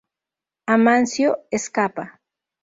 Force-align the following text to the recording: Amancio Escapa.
Amancio 0.75 1.45
Escapa. 1.51 2.05